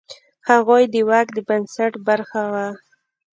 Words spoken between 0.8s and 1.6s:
د واک د